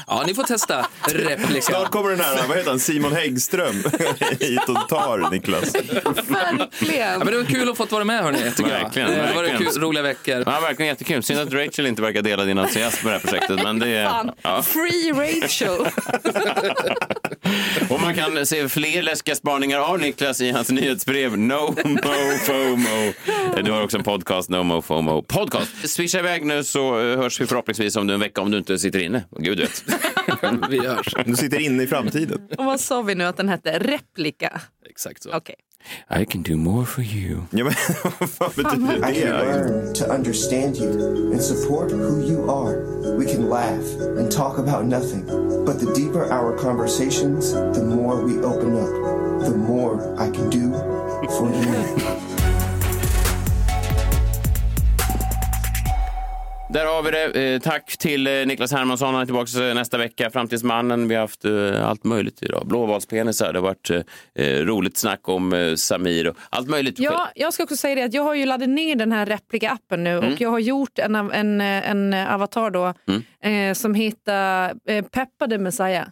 [0.07, 1.61] Ja, ni får testa replika.
[1.61, 3.75] Snart kommer den här, vad heter han, Simon Häggström
[4.39, 5.75] hit och tar Niklas.
[6.27, 7.11] Verkligen.
[7.11, 9.27] Ja, men det var kul att få vara med hörni, tycker Verkligen, jag.
[9.27, 9.71] Det var verkligen.
[9.73, 10.43] kul, roliga veckor.
[10.45, 11.23] Ja, verkligen jättekul.
[11.23, 13.63] Synd att Rachel inte verkar dela din entusiasm med det här projektet.
[13.63, 14.31] Men det är, Fan.
[14.41, 14.61] ja.
[14.63, 15.87] Free Rachel.
[17.89, 23.13] Och man kan se fler läskiga spaningar av Niklas i hans nyhetsbrev No Mo FOMO.
[23.63, 25.89] Du har också en podcast, No Mo FOMO Podcast.
[25.89, 28.79] Swisha iväg nu så eh, hörs vi förhoppningsvis om du en vecka om du inte
[28.79, 29.23] sitter inne.
[29.39, 29.72] Gud vet.
[30.69, 31.13] Vi hörs.
[31.25, 32.41] Du sitter inne i framtiden.
[32.57, 33.79] Och vad sa vi nu att den hette?
[33.79, 34.61] Replika?
[34.89, 35.29] Exakt så.
[35.33, 35.55] Okej.
[36.21, 37.37] I can do more for you.
[37.49, 37.73] Ja, men
[38.39, 39.45] vad betyder I can det?
[39.45, 42.75] learn to understand you and support who you are.
[43.17, 45.25] We can laugh and talk about nothing.
[45.65, 49.95] But the deeper our conversations, the more we open up, the more
[50.27, 50.71] I can do
[51.29, 52.29] for you.
[56.73, 57.53] Där har vi det.
[57.53, 59.13] Eh, Tack till eh, Niklas Hermansson.
[59.13, 60.29] Han är tillbaka eh, nästa vecka.
[60.29, 61.07] Framtidsmannen.
[61.07, 61.45] Vi har haft
[61.83, 62.67] allt möjligt idag.
[62.67, 63.53] Blåvalspenisar.
[63.53, 63.91] Det har varit
[64.67, 66.99] roligt snack om Samir och allt möjligt.
[66.99, 69.97] Ja, jag ska också säga det att jag har ju laddat ner den här replika-appen
[70.03, 70.33] nu Mm.
[70.33, 73.69] och jag har gjort en, en, en avatar då Mm.
[73.69, 76.05] eh, som heter eh, Peppade Messiah.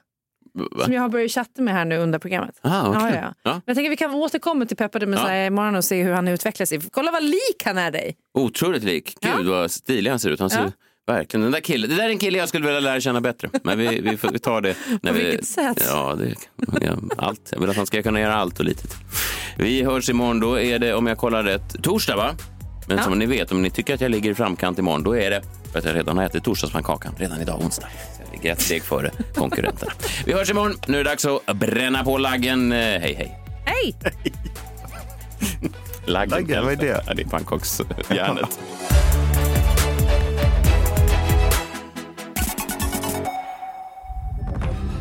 [0.84, 2.56] Som jag har börjat chatta med här nu under programmet.
[2.62, 3.02] Ah, okej.
[3.02, 3.34] ja, ja.
[3.44, 3.52] Ja.
[3.52, 5.36] Men jag tänker vi kan återkomma till Peppade med Ja.
[5.36, 5.46] ja.
[5.46, 6.82] imorgon och se hur han utvecklar sig.
[6.92, 8.16] Kolla vad lik han är dig.
[8.34, 9.16] Otroligt lik.
[9.22, 10.40] Gud vad stilig han ser ut.
[10.40, 10.72] Han ser Ja.
[11.08, 11.42] Verkligen.
[11.42, 13.50] Den där killen, det där är en kille jag skulle vilja lära känna bättre.
[13.64, 14.76] Men vi, vi, vi tar det.
[15.02, 15.84] När På vi, vilket sätt?
[15.88, 16.36] Ja, det,
[16.82, 17.50] ja, allt.
[17.52, 18.98] Jag vill att han ska kunna göra allt och lite till.
[19.58, 20.40] Vi hörs imorgon.
[20.40, 22.32] Då är det, om jag kollar rätt, torsdag va?
[22.88, 23.04] Men Ja.
[23.04, 25.42] som ni vet, om ni tycker att jag ligger i framkant imorgon, då är det
[25.72, 27.88] för att jag redan har ätit torsdagspannkakan redan idag onsdag.
[28.32, 29.92] Ligger ett steg före konkurrenterna.
[30.26, 30.78] Vi hörs imorgon.
[30.88, 32.72] Nu är det dags att bränna på laggen.
[32.72, 33.38] Eh, Hej, hej.
[33.66, 33.96] Hej!
[36.06, 37.04] Laggen, Laggen, vad är det?
[37.08, 38.60] Ja, det är pannkaksjärnet.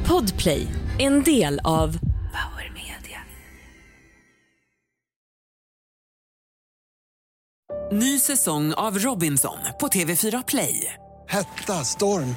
[0.07, 0.67] Podplay,
[0.99, 1.99] en del av
[7.93, 10.95] Ny säsong av Robinson på TV4 Play.
[11.29, 12.37] Hetta, storm,